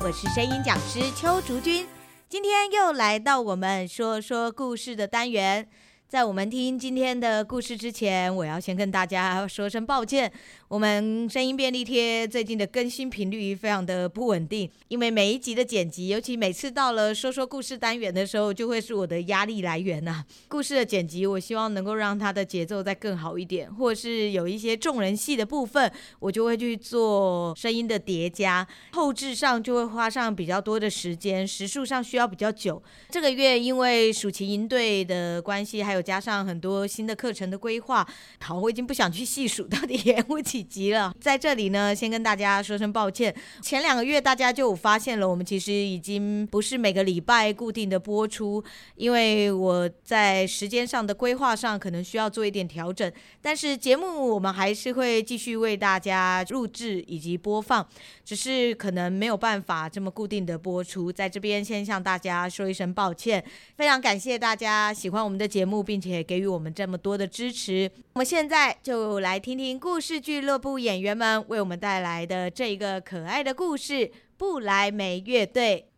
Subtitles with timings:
[0.00, 1.86] 我是声音讲师邱竹君，
[2.28, 5.68] 今天又来到我们说说故事的单元。
[6.08, 10.32] 在我们听今天的故事之前，我要先跟大家说声抱歉。
[10.68, 32.82] 我们声音便利贴最近的更新频率非常的不稳定，因为每一集的剪辑，尤其每次到了说说故事单元的时候，就会是我的压力来源呐、故事的剪辑，我希望能够让它的节奏再更好一点，或是有一些众人戏的部分，我就会去做声音的叠加，后置上就会花上比较多的时间，时数上需要比较久。
[33.10, 38.08] 这个月因为暑期营队的关系，还有加上很多新的课程的规划，
[38.40, 41.14] 好，我已经不想去细数到底延误几集了。
[41.20, 43.32] 在这里呢，先跟大家说声抱歉。
[43.62, 48.64] 前两个月大家就发现了，我们其实已经不是每个礼拜固定的播出，
[48.96, 53.12] 因为我在时间上的规划上可能需要做一点调整。
[53.40, 57.86] 但是节目我们还是会继续为大家录制以及播放，
[58.24, 61.12] 只是可能没有办法这么固定的播出。
[61.12, 63.44] 在这边先向大家说一声抱歉，
[63.76, 65.74] 非常感谢大家喜欢我们的节目。
[65.84, 67.90] 并且给予我们这么多的支持。
[68.14, 75.90] 我们现在就来听听故事剧乐部演员们为我们带来的这个可爱的故事——不来梅乐队。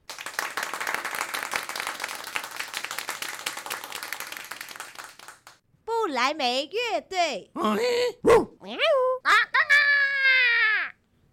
[5.85, 7.51] 不来梅乐队。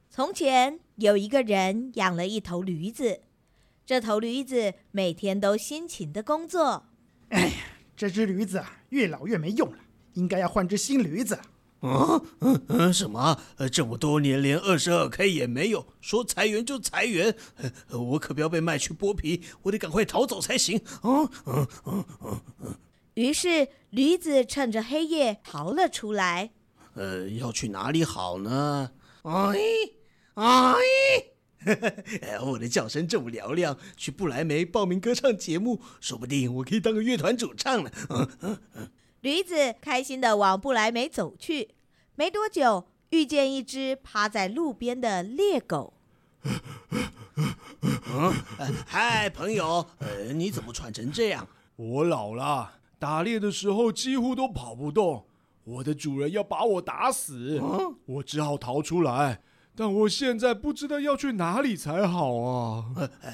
[0.09, 3.21] 从前有一个人养了一头驴子，
[3.85, 6.87] 这头驴子每天都辛勤的工作。
[7.29, 7.53] 哎呀。
[7.95, 9.77] 这只驴子啊，越老越没用了，
[10.13, 11.39] 应该要换只新驴子。
[11.83, 12.25] 嗯？
[12.39, 12.61] 嗯？
[12.69, 13.37] 嗯，什么？
[13.71, 17.35] 这么多年连二十二 K 也没有，说裁员就裁员，
[17.91, 20.81] 我可不要被卖去剥皮，我得赶快逃走才行。
[21.03, 21.29] 嗯？
[21.45, 21.67] 嗯？
[21.85, 22.05] 嗯？
[22.61, 22.75] 嗯。
[23.15, 26.51] 于是驴子趁着黑夜逃了出来。
[26.95, 28.91] 呃，要去哪里好呢？
[29.23, 29.59] 哎
[30.35, 30.75] 哎。
[32.45, 37.91] 我的叫声这么嘹亮，去不来梅报名歌唱节目，说不定我可以当个乐团主唱呢。
[38.09, 38.29] 嗯？
[38.41, 38.57] 嗯？
[38.75, 38.91] 嗯。
[39.23, 41.69] 驴子开心地往不来梅走去，
[42.15, 45.93] 没多久遇见一只趴在路边的猎狗。
[48.11, 48.33] 嗯，
[48.85, 51.47] 嗨，朋友，呃，你怎么喘成这样？
[51.77, 55.25] 我老了，打猎的时候几乎都跑不动，
[55.63, 59.41] 我的主人要把我打死，嗯，我只好逃出来。
[59.73, 62.85] 但我现在不知道要去哪里才好啊！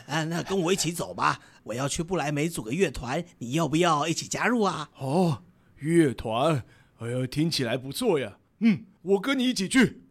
[0.05, 4.89] 呃，那跟我一起走吧，我要去不来梅组个乐团，你要不要一起加入啊？
[4.99, 5.41] 哦，
[5.79, 6.63] 乐团，
[6.99, 8.37] 哎呦，听起来不错呀。
[8.59, 10.03] 嗯，我跟你一起去。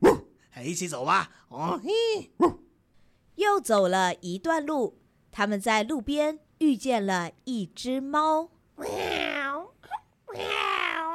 [0.65, 1.31] 一起走吧。
[1.49, 2.31] 哦嘿，
[3.37, 4.99] 又走了一段路，
[5.31, 8.51] 他们在路边遇见了一只猫。
[8.77, 9.73] 喵，
[10.33, 10.43] 喵。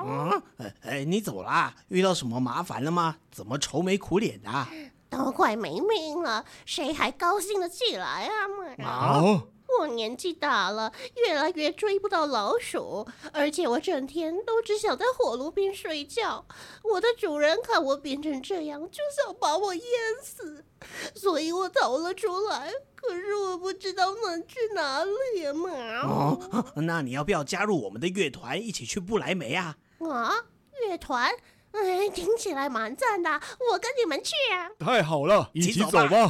[0.05, 0.41] 嗯，
[0.81, 1.75] 哎，你怎么啦？
[1.89, 3.17] 遇到什么麻烦了吗？
[3.31, 4.67] 怎么愁眉苦脸的？
[5.09, 8.47] 都快没命了，谁还高兴得起来啊？
[8.85, 9.43] 啊！
[9.79, 16.45] 我年纪大了，越来越追不到老鼠，而且我整天都只想在火炉边睡觉。
[16.83, 19.83] 我的主人看我变成这样，就想把我淹
[20.21, 20.63] 死，
[21.15, 22.71] 所以我逃了出来。
[22.95, 25.69] 可是我不知道能去哪里嘛。
[26.03, 29.75] 哦，那你要不要加入我们的乐团，一起去不来梅啊？
[29.99, 30.33] 啊，
[30.87, 31.29] 乐团。
[31.71, 33.31] 哎，听起来蛮赞的，
[33.71, 34.69] 我跟你们去啊！
[34.77, 36.29] 太好了，一起走吧。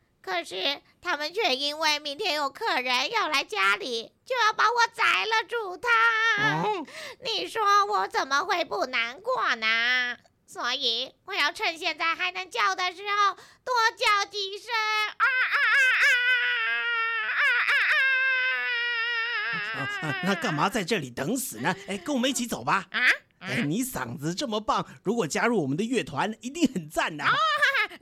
[0.21, 5.91] 可是他们却因为明天有客人要来家里，就要把我宰了煮汤。
[6.63, 6.85] 嗯、
[7.23, 10.17] 你说我怎么会不难过呢？
[10.45, 13.33] 所以我要趁现在还能叫的时候
[13.63, 14.69] 多叫几声
[15.17, 15.67] 啊啊啊
[17.31, 17.41] 啊啊
[19.73, 19.79] 啊！
[19.79, 21.73] 啊啊那干嘛在这里等死呢？
[21.87, 22.85] 哎，跟我们一起走吧。
[22.91, 22.99] 啊，
[23.39, 27.31] 哎，你嗓子这么棒，如果加入我们的乐团，一定很赞呐、啊。
[27.31, 27.37] 哦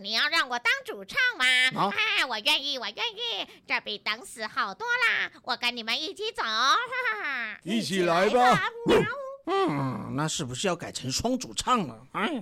[0.01, 1.91] 你要让我当主唱吗？
[2.29, 5.29] 我愿意，我愿意，这比等死好多啦！
[5.43, 6.77] 我跟你们一起走， 哈
[7.21, 8.63] 哈，一起来吧。
[9.45, 12.07] 嗯，那是不是要改成双主唱了？
[12.13, 12.41] 哎。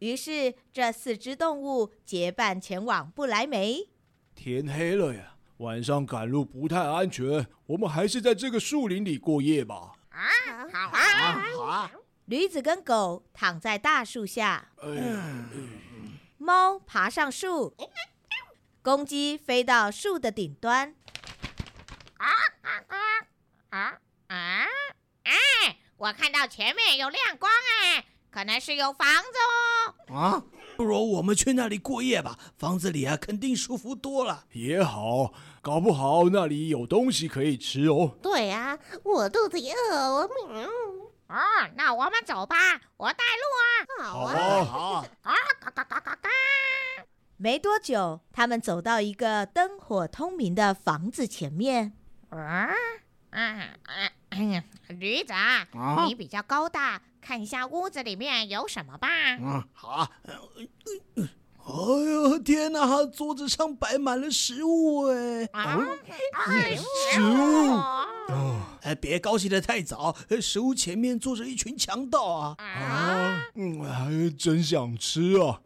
[0.00, 3.88] 于是这四只动物结伴前往不来梅。
[4.34, 9.92] 天黑了呀，晚上赶路不太安全，我们还是在这个树林里过夜吧。
[10.10, 10.28] 啊，
[10.70, 11.90] 好啊，好啊。
[12.26, 14.68] 驴子跟狗躺在大树下。
[14.82, 14.90] 哎。
[14.90, 15.73] 哎
[16.44, 17.74] 猫爬上树，
[18.82, 20.94] 公鸡飞到树的顶端。
[22.18, 22.28] 啊
[22.60, 22.98] 啊啊
[23.70, 23.98] 啊
[24.28, 24.66] 啊！
[25.96, 27.50] 我看到前面有亮光
[27.82, 29.30] 哎，可能是有房子
[30.10, 30.14] 哦。
[30.14, 30.44] 啊，
[30.76, 34.44] 不如我们去那里过夜吧，房子里啊肯定舒服多了。
[34.52, 35.32] 也好，
[35.62, 38.18] 搞不好那里有东西可以吃哦。
[38.22, 40.68] 对啊，我肚子也饿，我嗯，
[41.28, 41.36] 哦，
[41.74, 42.56] 那我们走吧，
[42.96, 44.04] 我带路啊。
[44.04, 44.64] 好啊。
[44.64, 46.28] 好啊，嘎嘎嘎嘎嘎嘎。
[47.36, 51.92] 没多久，他们走到一个灯火通明的房子前面。
[52.30, 52.68] 啊，
[53.30, 59.08] 啊啊嗯，驴子啊，啊你比较高大，看一下屋子里面有什么吧。
[59.40, 60.10] 嗯，好啊。
[60.22, 60.34] 呃
[61.16, 61.28] 呃
[61.66, 65.48] 哎呦天哪，桌子上摆满了食物哎！
[67.12, 67.72] 食物
[68.28, 72.54] 哦哎，别高兴得太早，呃食物前面坐着一群强盗啊！
[72.58, 75.60] 啊，嗯，还真想吃啊！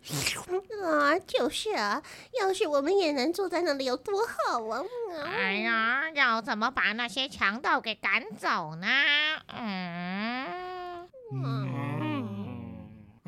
[0.85, 2.01] 啊，就是啊，
[2.41, 4.81] 要是我们也能坐在那里有多好啊！
[5.11, 8.87] 嗯哎呀，要怎么把那些强盗给赶走呢？
[9.53, 10.47] 嗯，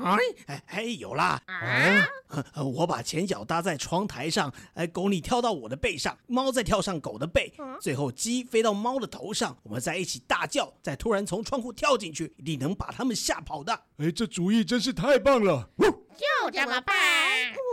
[0.02, 1.40] 哎哎哎，有啦！
[1.46, 2.08] 啊，
[2.54, 13.72] 呃我把前脚搭在窗台上，哎，狗你跳到我的背上，猫再跳上狗的背，最后鸡飞到猫的头上，我们在一起大叫，再突然从窗户跳进去，一定能把他们吓跑的。
[13.98, 15.68] 哎，这主意真是太棒了！
[15.78, 16.96] 就这么办。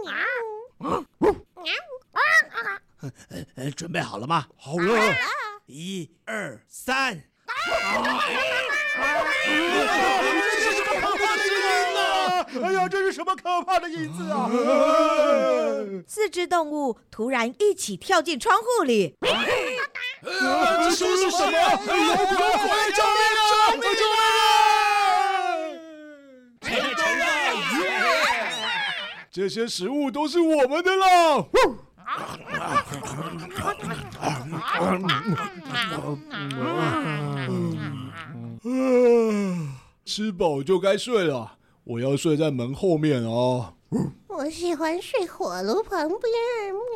[0.05, 0.25] 啊，
[3.55, 4.47] 呃，准备好了吗？
[4.57, 5.15] 好了，
[5.65, 7.23] 一二三！
[12.61, 14.49] 哎呀，这是什么可怕的影子啊！
[16.07, 19.15] 四只动物突然一起跳进窗户里。
[19.21, 21.51] 这是什么？
[21.51, 22.35] 有鬼！
[22.95, 23.45] 救命啊！
[23.71, 23.83] 救命
[24.13, 24.19] 啊！
[29.29, 31.45] 这些食物都是我们的啦！
[38.63, 39.73] 嗯，
[40.05, 41.57] 吃饱就该睡了，
[41.89, 43.73] 我要睡在门后面哦。
[44.27, 46.19] 我喜欢睡火炉旁边。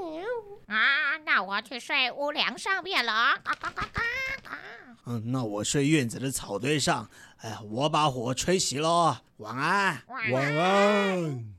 [0.02, 0.26] 喵
[0.68, 3.38] 啊，那我去睡屋梁上面了啊！
[3.42, 4.02] 嘎嘎嘎嘎
[4.44, 4.58] 嘎。
[5.06, 7.10] 嗯，那我睡院子的草堆上。
[7.38, 9.16] 哎呀，我把火吹熄喽。
[9.38, 10.04] 晚安。
[10.10, 11.54] 晚安。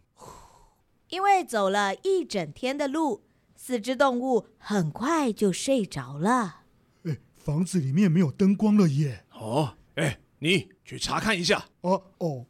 [1.08, 3.25] 因为走了一整天的路，
[3.56, 6.61] 四只动物很快就睡着了。
[7.05, 9.25] 哎，房子里面没有灯光了耶！
[9.32, 11.64] 哦，哎，你去查看一下。
[11.81, 12.46] 哦哦，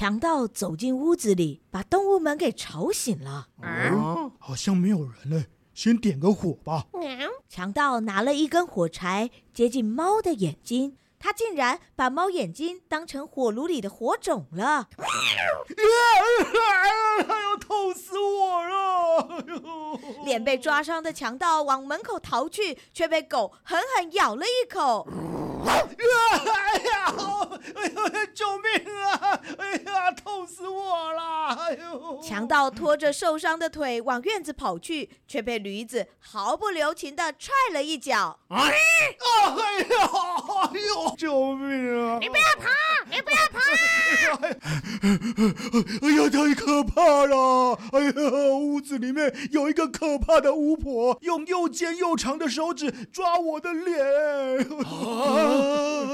[0.00, 3.48] 强盗走进屋子里，把动物们给吵醒了。
[3.60, 5.44] 嗯，好像没有人嘞，
[5.74, 6.86] 先点个火吧。
[6.94, 14.88] 喵强盗拿了一根火柴，接近猫的眼睛，他竟然把猫眼睛当成火炉里的火种了。
[14.96, 15.04] 哎
[17.28, 19.18] 呦，痛死我了！
[19.28, 25.06] 哎呦，脸被抓伤的强盗往门口逃去，却被狗狠狠咬了一口。
[25.66, 27.14] 哎呀，
[27.76, 28.70] 哎呦，救命
[29.04, 29.38] 啊！
[29.58, 31.48] 哎呀，痛死我了！
[31.54, 38.40] 哎呦，强盗拖着受伤的腿往院子跑去，却被驴子毫不留情的踹了一脚。
[38.48, 38.72] 哎呀，
[39.58, 42.18] 哎呦，救命啊！
[42.20, 42.68] 你不要跑，
[43.10, 43.60] 你不要跑！
[46.02, 47.76] 哎呀，太可怕了！
[47.92, 48.12] 哎呀，
[48.58, 53.98] 屋子里面有一个可怕的巫婆，用又尖又长的手指抓我的脸。
[54.00, 54.04] 啊！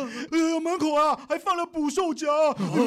[0.33, 2.27] 哎呀，门口啊还放了捕兽夹，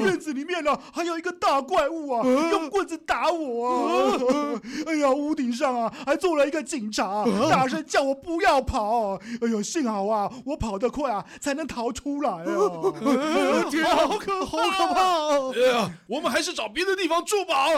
[0.04, 4.20] 院子里面呢、啊、还有一个大怪物啊，用棍子打我啊！
[4.88, 9.16] 哎呀，屋顶上啊还坐了一个警察，大声叫我不要跑。
[9.42, 12.44] 哎呦，幸好啊我跑得快啊，才能逃出来啊！
[13.70, 15.52] 天啊，好可好可怕！
[15.54, 17.68] 哎呀，我们还是找别的地方住吧。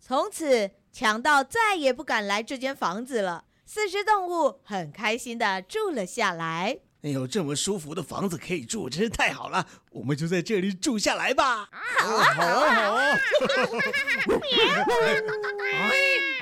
[0.00, 3.44] 从此，强盗再也不敢来这间房子了。
[3.64, 6.78] 四只动物很开心的住了下来。
[7.02, 9.66] 哎呦，这么舒服的房子可以住，真是太好了！
[9.90, 11.68] 我们就在这里住下来吧。
[11.98, 13.18] 好啊，好啊，好啊！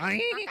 [0.01, 0.47] 哎，今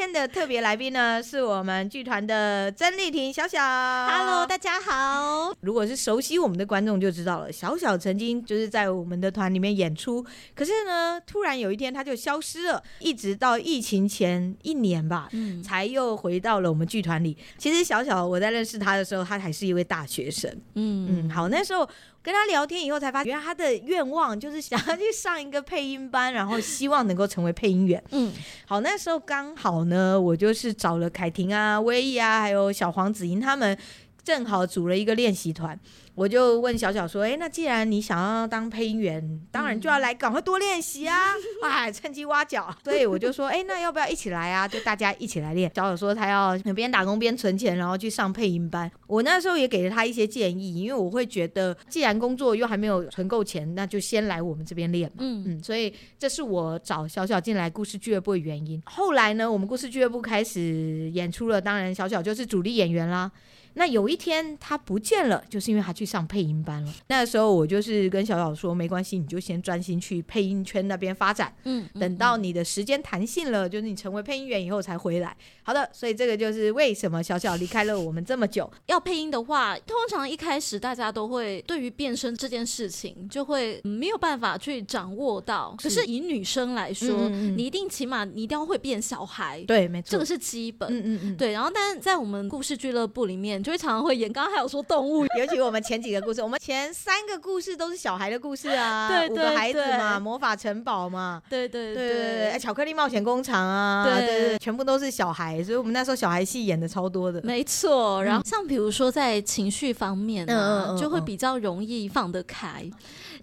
[0.00, 3.60] 天的特别来宾呢，是我们剧团的曾丽婷小小。
[3.60, 5.52] Hello，大家好。
[5.60, 17.36] 如果是熟悉我们的观众就知道了，小小曾经就是在我们的团里面演出，可是呢，突然有一天他就消失了，一直到疫情前一年吧，嗯，才又回到了我们剧团里。
[17.58, 20.50] 其实小小我在认识他的时候，他还是一位大学生。
[20.76, 21.86] 嗯嗯，好，那时候。
[22.22, 28.02] 跟他聊天以后才发现，原来他的愿望就是想要去上一个配音班，然后希望能够成为配音员。
[28.10, 28.32] 嗯，
[28.66, 33.76] 好，那时候刚好呢，我就是找了凯婷啊、威毅啊，还有小黄子莹他们，
[34.24, 35.78] 正好组了一个练习团。
[36.16, 41.16] 我就问小小说：“哎，那既然你想要当配音员，当然就要来赶快多练习啊！
[41.64, 42.68] 哎，趁机挖角。
[42.84, 44.68] ”所以我就说：“哎，那要不要一起来啊？
[44.68, 48.90] 就大家一起来练。”小小说他要边打工边存钱，然后去上配音班。
[49.06, 55.18] 我那时候也给了他一些建议，因为我会觉得，既然工作又还没有存够钱，那就先来我们这边练嘛。
[55.20, 58.82] 嗯嗯，所以这是我找小小进来故事俱乐部的原因。
[58.84, 63.30] 后来呢，我们故事俱乐部开始演出了，当然小小就是主力演员啦。
[63.74, 66.92] 那有一天他不见了，就是因为他去上配音班了。
[67.06, 71.54] 那个时候我就是跟小小说，没关系，你就先专心去配音圈那边发展。
[71.64, 75.36] 嗯，等到你的时间弹性了，就是你成为配音员以后才回来。
[75.62, 78.68] 好的，所以这个就是为什么小小离开了我们这么久。
[78.86, 85.74] 要配音的话，通常一开始大家都会对于变声这件事情就会没有办法去掌握到。
[85.78, 89.62] 可是以女生来说，你一定起码你一定要会变小孩。
[89.68, 90.88] 对，没错，这个是基本。
[90.90, 91.52] 嗯嗯嗯，对。
[91.52, 93.59] 然后，但是在我们故事俱乐部里面。
[93.62, 102.10] 就会常常会演，刚刚还有说动物，尤其我们前几个故事，我们前三个故事都是小孩的故事啊，对对对，五个孩子嘛，魔法城堡嘛，对对对。
[102.10, 108.22] 对，巧克力冒险工厂啊，对对对，全部都是小孩，所以我们那时候小孩戏演的超多的，没错。
[108.22, 112.88] 然后像比如说在情绪方面啊，就会比较容易放得开。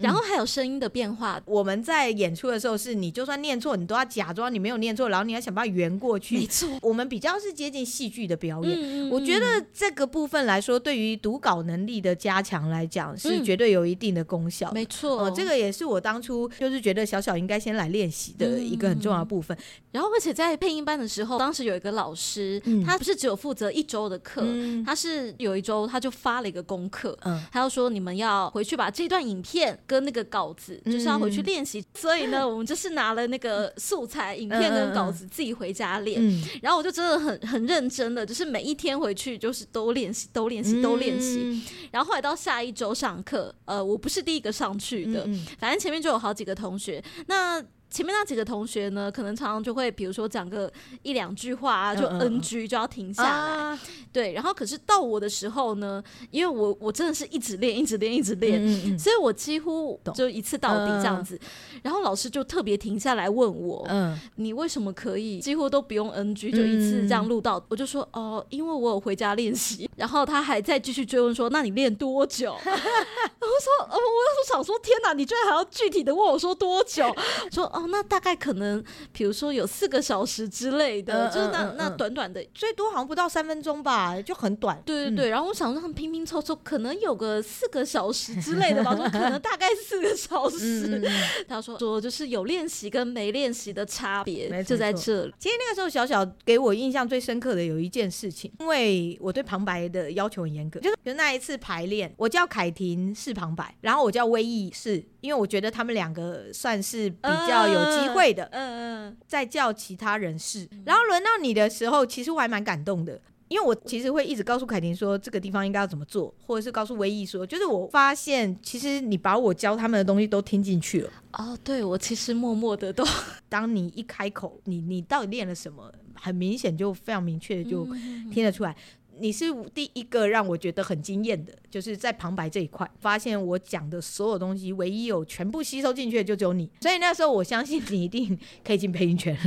[0.00, 6.38] 然后还有声音的变化，我们在演出的时候是，你就算念错，你都要假装你没有念错，然后你要想办法圆过去。
[6.38, 9.08] 没错，我们比较是接近戏剧的表演。
[9.10, 14.70] 我觉得这个部分来说，对于读稿能力的加强来讲，是绝对有一定的功效。
[14.72, 19.56] 没错，这个也是我当初就是觉得小小应该先来练习的一个很重要的部分。
[19.90, 24.44] 然后，而且在配音班的时候，当时有一个老师，他不是只有负责一周的课，
[24.84, 27.18] 他是有一周他就发了一个功课，
[27.50, 30.80] 他就说你们要回去把这段影片跟那个稿子。
[30.84, 36.20] 就是要回去练习，嗯、所以呢，我们就是拿了那个素材、影片跟稿子自己回家练。
[36.22, 41.40] 嗯、然后我就真的很很认真的，就是每一天回去就是都练习，都练习，都练习。
[41.42, 47.02] 嗯、然后后来到下一周上课，呃，我不是第一个上去的，嗯、反正前面就有好几个同学。
[47.26, 50.70] 那前面那几个同学呢，可能常常就会，比如说讲个
[51.02, 53.28] 一两句话啊，就 NG 就要停下来。
[53.30, 53.80] 啊、
[54.12, 61.34] 对，然后可是到我的时候呢，因为我我真的是一直练，一直练，一直练，所以我几乎就一次到底这样子。
[61.36, 67.58] 嗯、然后老师就特别停下来问我，嗯，你为什么可以几乎都不用 NG 就一次这样录到？
[67.58, 69.88] 嗯、我就说哦，因为我有回家练习。
[69.96, 72.52] 然后他还在继续追问说，那你练多久？
[72.62, 77.10] 我说哦，我我想说，天哪，你居然还要具体的问我说多久？
[77.50, 77.77] 说。
[77.78, 78.82] 哦，那大概可能，
[79.12, 84.82] 比如说有四个小时之类的，嗯、就是那、嗯、那短短的，最多好像不到三分钟吧，就很短。
[84.84, 90.88] 对对对，嗯、然后我想说拼拼凑凑，可能有个四个小时之类的吧，说可能大概四个小 时。
[90.88, 91.04] 嗯、
[91.46, 95.34] 他说说就是有练习跟没练习的差别就在这里。
[95.38, 107.67] 其实那个时候小小给我印象最深刻的有一件事情，因为我对旁白的要求很严格，就是就那一次排练，我叫凯婷是旁白，然后我叫威毅是，因为我觉得他们两个算是比较。
[107.72, 121.10] 有机会的，嗯嗯，再叫其他人试，然后轮到你的时候，其实我还蛮感动的，因为我其实会一直告诉凯婷说这个地方应该要怎么做，或者是告诉唯一说，就是我发现其实你把我教他们的东西都听进去了。
[121.32, 123.04] 哦，对，我其实默默的都，
[123.48, 127.84] 当你一开口，你你到底练了什么，很明显就非常明确的就
[128.32, 128.74] 听得出来。
[129.20, 136.68] 你是第一个让我觉得很惊艳的，就是在旁白这一块，发现我讲的所有东西，唯一有全部吸收进去的就只有你。
[136.80, 139.36] 所以那时候我相信你一定可以进配音圈。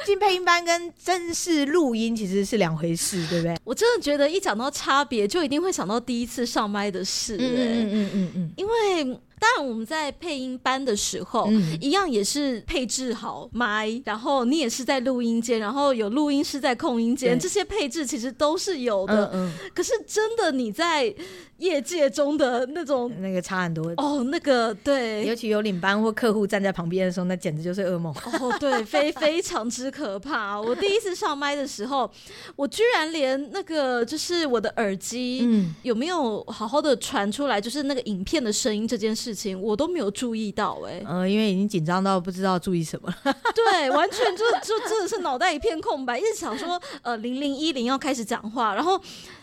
[0.06, 3.54] 进配音班跟正式录音其实是两回事，对不对？
[3.64, 7.36] 我真的觉得一讲到差别，就一定会想到第一次上麦的事。
[7.36, 9.20] 嗯嗯嗯嗯嗯，因为。
[9.40, 19.30] 当然，我们在配音班的时候，嗯、一样也是配置好麦，然后你也是在录音间，然后有录音师在控音间，这些配置其实都是有的。
[19.32, 21.12] 嗯嗯、可是真的你在
[21.56, 28.14] 业界中的那种那个差很多哦，那个对，尤其有领班或客户站在旁边的时候，那简直就是噩梦。
[28.40, 30.60] 哦，对，非 非常之可怕。
[30.60, 32.10] 我第一次上麦的时候，
[32.56, 39.29] 我居然连那个就是我的耳机，嗯，有没有好好的传出来，就是那个影片的声音这件事。
[39.30, 49.00] 事情我都没有注意到哎、欸，嗯、呃，因为已经紧张到不知道注意什么了， 对，完全就就真的是脑袋一片空白，一直想说呃零零一零要开始讲话，然后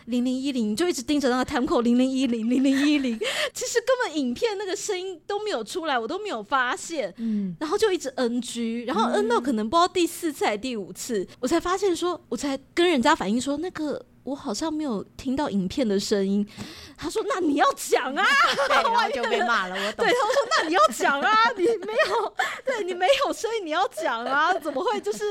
[0.07, 3.17] 零零一零就一直盯着那个 time code 零零一零零零一零，
[3.53, 14.03] 其实根本影片那个声音都没有出来，我都没有发现，嗯，然后就一直 NG，然后 N 到可能不知道第四次还是第五次，我才发现说，我才跟人家反映说那个。
[14.27, 16.45] 我好像没有听到影片的声音，
[16.97, 18.25] 他说：“那你要讲啊！”
[18.67, 19.75] 对， 然后就被骂了。
[19.75, 20.05] 我懂。
[20.05, 22.33] 对，他说：“那你要讲啊，你没有。”
[22.65, 25.23] 对，你没有，声音你要讲啊，怎么会就是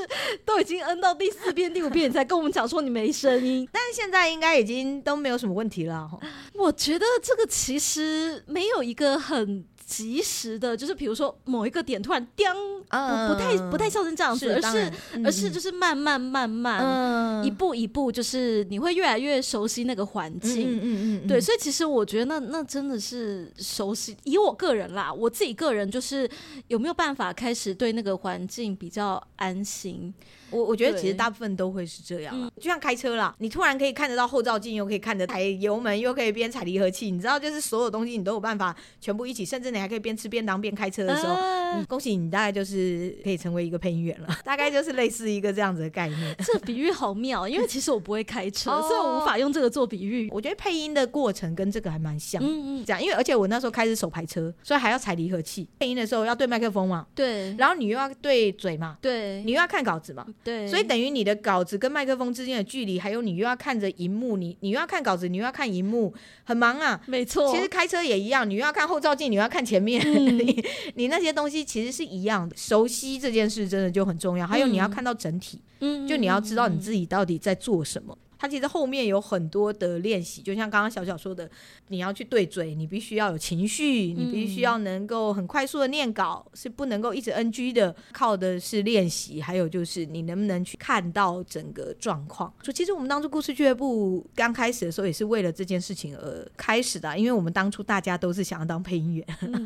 [0.47, 3.69] 都已经 N 到第四遍、第五遍，你才跟我们讲说你没声音？
[3.71, 6.11] 但是现在应该已已经都没有什么问题了。
[6.55, 9.65] 我觉得这个其实没有一个很。
[9.87, 12.45] 及时的，就是比如说某一个点突然叮，
[12.91, 24.17] 不不太不太像是这样子，而是、嗯、而是就是慢慢慢慢、嗯、一步一步，就是你会越来越熟悉那个环境，嗯嗯嗯，对，所以其实我觉得那那真的是熟悉。
[24.25, 26.29] 以我个人啦，我自己个人就是
[26.67, 30.13] 有没有办法开始对那个环境比较安心。
[30.51, 46.37] 我我觉得其实大部分都会是这样，就像开车啦，你突然可以看得到后照镜，又可以看着踩油门，又可以边踩离合器，你知道，就是所有东西你都有办法全部一起，甚至你还可以边吃便当边开车的时候，啊、恭喜你，大概就是可以成为一个配音员了，大概就是类似一个这样子的概念。
[46.39, 50.29] 这比喻好妙，因为其实我不会开车，所以我无法用这个做比喻。
[50.31, 61.07] 我觉得配音的过程跟这个还蛮像，嗯嗯，这样，因为而且我那时候开始手排车，所以还要踩离合器，配音的时候要对麦克风嘛，对，然后你又要对嘴嘛，对，你又要看稿子嘛，对，所以等于。
[61.17, 66.13] 你的稿子跟麦克风之间的距离，还有你又要看着荧幕，你你又要看稿子，你又要看荧幕，
[66.45, 67.01] 很忙啊。
[67.07, 72.57] 没错，其实开车也一样，你又要看后照镜，你又要看前面，嗯、 你你那些东西其实是一样的。
[72.57, 78.17] 熟悉这件事真的就很重要，还有你要看到整体，嗯、就你要知道你自己到底在做什么。
[78.39, 81.51] 它其实后面有很多的练习，就像刚刚小小说的，
[81.89, 92.53] 你要去对嘴，你必须要有情绪，你必须要能够很快速的念稿，是不能够一直 NG 的，靠的是练习，还有就是你能不能去看到整个状况。
[92.63, 99.65] 所以其实我们当初故事俱乐部刚开始的时候，也是为了这件事情而开始的，因为我们当初大家都是想要当配音员，嗯、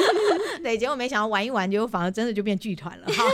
[0.62, 3.24] 对，结果没想到玩一玩，结果反而真的就变剧团了，哈，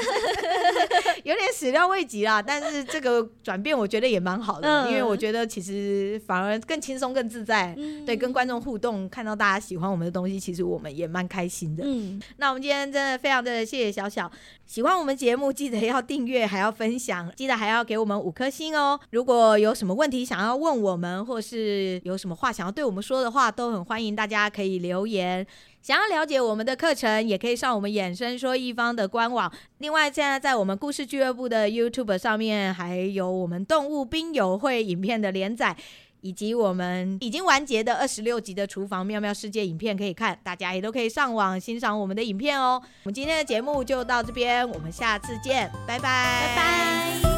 [1.24, 2.40] 有点始料未及啦。
[2.40, 4.90] 但是这个转变，我觉得也蛮好的。
[4.90, 11.84] 因为我觉得其实反而更轻松、更自在，嗯、对，跟观众互动，看到大家喜欢我们的东西，其实我们也蛮开心的。
[11.86, 14.30] 嗯，那我们今天真的非常的谢谢小小，
[14.66, 18.98] 喜欢我们节目记得要订阅，还要分享，记得还要给我们五颗星哦。
[19.10, 25.46] 如果有什么问题想要问我们，或是有什么话想要对我们说的话，都很欢迎大家可以留言。
[25.82, 29.52] 想要了解我们的课程，也可以上我们衍生说艺方的官网。
[29.78, 35.76] 另外，现在在我们故事俱乐部的 YouTube 上面，还有我们动物冰友会影片的连载，
[36.20, 40.38] 以及我们已经完结的二十六集的厨房妙妙世界影片可以看。
[40.44, 42.80] 大家也都可以上网欣赏我们的影片哦。
[43.02, 47.31] 我们今天的节目就到这边，我们下次见，拜拜，拜拜。